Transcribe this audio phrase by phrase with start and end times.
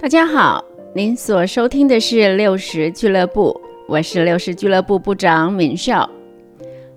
[0.00, 0.64] 大家好，
[0.94, 3.54] 您所收听的是六十俱乐部，
[3.86, 6.08] 我是六十俱乐部部长敏少。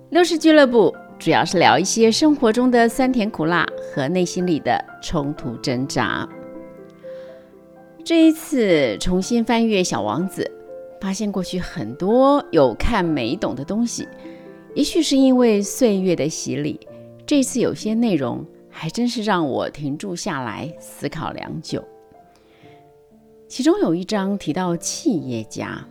[0.08, 6.26] 六十俱乐部主要是聊一些生活中的酸甜苦辣和内心里的冲突挣扎。
[8.02, 10.50] 这一次重新翻阅《小王子》，
[11.02, 14.08] 发现过去很多有看没懂的东西，
[14.74, 16.80] 也许是因为岁月的洗礼，
[17.26, 21.84] 这次有些内容还真是让我停住下来思考良久。
[23.54, 25.86] 其中有一章提到企业家，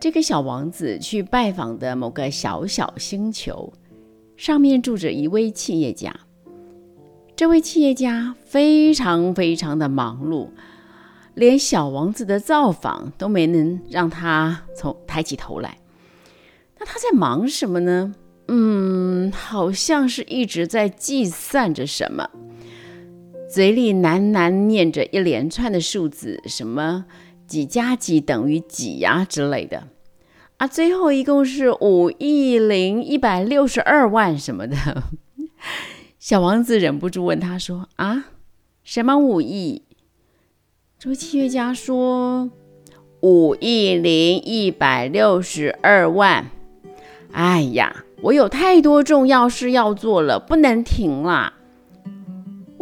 [0.00, 3.72] 这个小王子去拜访的某个小小星球，
[4.36, 6.14] 上面住着一位企业家。
[7.34, 10.50] 这位企业家非常非常的忙碌，
[11.34, 15.78] 连小王子的造访都没能让他从抬起头来。
[16.78, 18.14] 那他在忙什么呢？
[18.46, 22.30] 嗯，好像是一直在计算着什么。
[23.52, 27.04] 嘴里喃喃念着一连串的数字，什么
[27.46, 29.88] 几加几等于几呀之类的，
[30.56, 34.76] 啊，最后一共是五亿零一百六十二万什么的。
[36.18, 38.24] 小王子忍不住问他说：“啊，
[38.82, 39.82] 什么五亿？”
[40.98, 42.50] 这位契约家说
[43.20, 46.46] ：“五亿零一百六十二万。”
[47.32, 51.52] 哎呀，我有太多重要事要做了，不能停啦。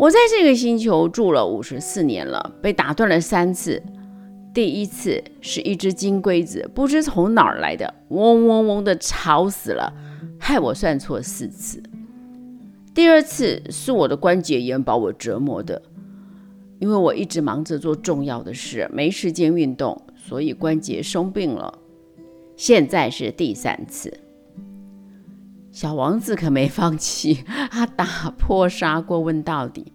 [0.00, 3.82] 我在这个星球住了五十四年了，被打断了三次。
[4.54, 9.92] 第一次是一只金龟子，不知从哪儿来的，嗡嗡嗡的吵死了，
[10.38, 11.82] 害我算错四次。
[12.94, 15.82] 第二次是我的关节炎把我折磨的，
[16.78, 21.78] 因为我一直忙着做重要的事，没时间运动，所以关节生病了。
[22.56, 24.10] 现在是第三次。
[25.72, 29.92] 小王子可没放弃， 他打破砂锅问到底：“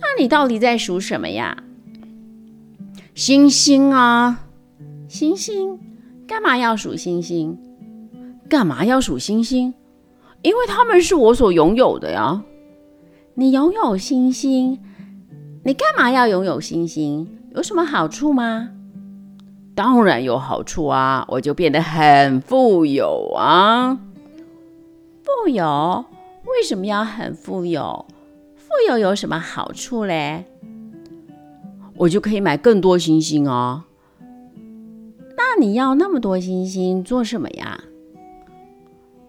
[0.00, 1.62] 那你到底在数什么呀
[3.14, 4.46] ？”“星星啊，
[5.08, 5.78] 星星，
[6.26, 7.58] 干嘛要数星星？
[8.48, 9.74] 干嘛要数星星？
[10.42, 12.42] 因为他们是我所拥有的呀。
[13.34, 14.78] 你拥有星星，
[15.64, 17.28] 你干嘛要拥有星星？
[17.54, 18.70] 有什么好处吗？
[19.74, 23.98] 当然有好处啊，我就变得很富有啊。”
[25.42, 26.04] 富有
[26.44, 28.04] 为什么要很富有？
[28.56, 30.44] 富有有什么好处嘞？
[31.96, 33.84] 我就可以买更多星星哦。
[35.36, 37.82] 那你要那么多星星做什么呀？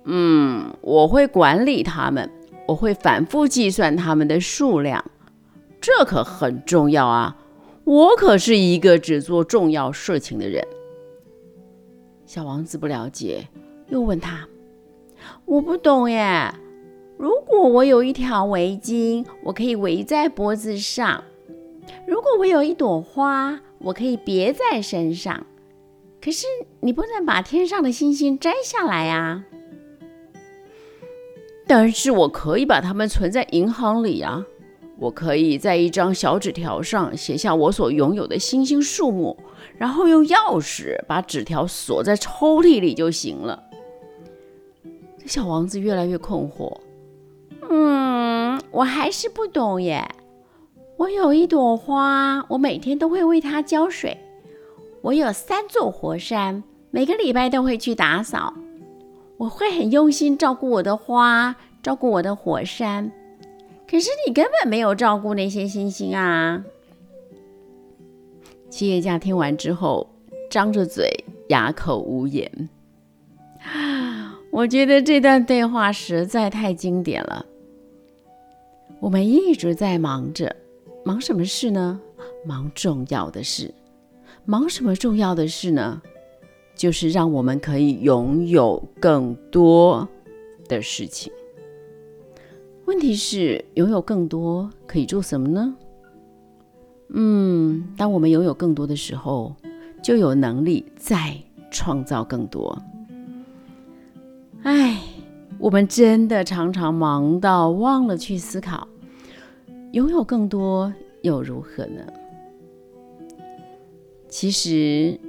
[0.06, 2.30] 嗯，我会管理它们，
[2.68, 5.04] 我会反复计算它们的数量，
[5.80, 7.38] 这可很重要啊！
[7.84, 10.66] 我可是一个只做重要事情的人。
[12.26, 13.48] 小王子不了解，
[13.90, 14.48] 又问他。
[15.52, 16.50] 我不懂耶。
[17.18, 21.26] 如果我有一条围巾，我可以围在脖子上；
[22.08, 25.46] 如果我有一朵花，我可以别在身上。
[26.22, 26.48] 可是
[26.80, 29.44] 你不能把天上的星星摘下来啊！
[31.68, 34.46] 但是我可以把它们存在银行里啊！
[35.00, 39.38] 我可以在一张小纸条上写下我所拥有的星星数目，
[39.78, 43.62] 然后用钥匙把纸条锁在抽屉里就行了。
[45.26, 46.78] 小王子越来越困惑。
[47.70, 50.04] 嗯，我还是不懂耶。
[50.98, 54.18] 我有一朵花，我每天都会为它浇水。
[55.02, 58.54] 我有三座火山，每个礼拜都会去打扫。
[59.38, 63.12] 我会很用心照顾我的花，照顾我的火山。
[63.90, 66.64] 可是你根本没有照顾那些星星啊！
[68.70, 70.08] 企业家听完之后，
[70.50, 72.70] 张着嘴，哑口无言。
[74.52, 77.46] 我觉得这段对话实在太经典了。
[79.00, 80.54] 我们一直在忙着，
[81.06, 82.00] 忙什么事呢？
[82.46, 83.74] 忙重要的事。
[84.44, 86.02] 忙什么重要的事呢？
[86.76, 90.08] 就是让我们可以拥有更多
[90.68, 91.32] 的事情。
[92.86, 95.76] 问题是，拥有更多可以做什么呢？
[97.14, 99.56] 嗯，当我们拥有更多的时候，
[100.04, 101.38] 就有能力再
[101.72, 102.78] 创造更多。
[104.64, 105.02] 唉，
[105.58, 108.88] 我们真的常常忙到忘了去思考，
[109.92, 110.94] 拥有更多
[111.24, 112.06] 又如何呢？
[114.30, 115.20] 其实，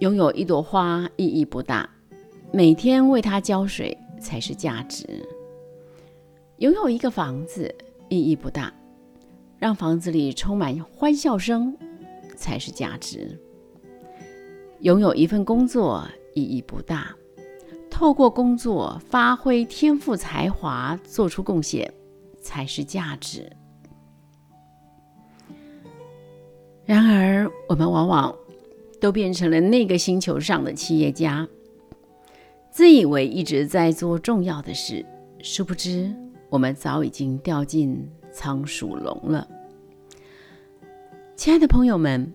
[0.00, 1.88] 拥有一朵花意义不大，
[2.52, 5.06] 每天为它浇水才是价值。
[6.58, 7.72] 拥有一个房子
[8.08, 8.72] 意义不大，
[9.56, 11.76] 让房子里充满欢笑声
[12.34, 13.38] 才是价值。
[14.80, 17.14] 拥有一份工作意义不大。
[17.96, 21.90] 透过工作发挥天赋才华，做出贡献，
[22.42, 23.50] 才是价值。
[26.84, 28.36] 然而我们往往
[29.00, 31.48] 都变成了那个星球上的企业家，
[32.70, 35.02] 自以为一直在做重要的事，
[35.42, 36.14] 殊不知
[36.50, 39.48] 我们早已经掉进仓鼠笼了。
[41.34, 42.30] 亲爱的朋友们，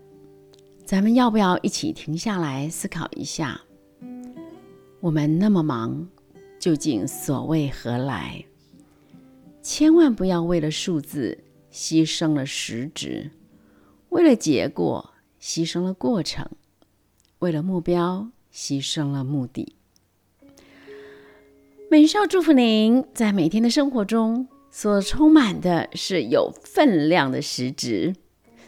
[0.85, 3.61] 咱们要不要一起停下来思考一下？
[5.01, 6.07] 我们那么忙，
[6.59, 8.45] 究竟所谓何来？
[9.63, 11.43] 千万不要为了数字
[11.73, 13.31] 牺牲了实质，
[14.09, 15.11] 为了结果
[15.41, 16.47] 牺牲了过程，
[17.39, 19.75] 为了目标牺牲了目的。
[21.89, 28.15] 美少祝福您在每天的生活中，所充满的是有分量的实质。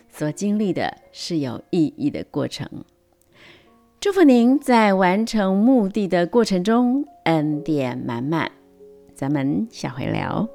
[0.09, 2.85] 所经历的是有意义的过程。
[4.03, 8.51] 祝福您在完成目的的过程中恩典满满。
[9.15, 10.45] 咱们下回聊。